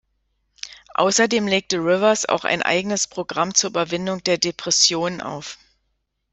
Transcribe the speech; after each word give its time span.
Außerdem 0.95 1.45
legte 1.45 1.77
Rivers 1.77 2.25
auch 2.27 2.43
ein 2.43 2.63
eigenes 2.63 3.05
Programm 3.05 3.53
zur 3.53 3.69
Überwindung 3.69 4.23
der 4.23 4.39
Depression 4.39 5.21
auf. 5.21 5.59